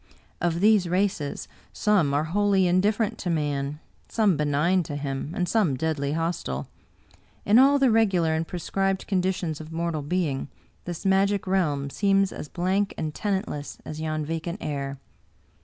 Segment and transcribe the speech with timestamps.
[0.41, 5.77] Of these races, some are wholly indifferent to man, some benign to him, and some
[5.77, 6.67] deadly hostile.
[7.45, 10.47] In all the regular and prescribed conditions of mortal being,
[10.85, 14.97] this magic realm seems as blank and tenantless as yon vacant air.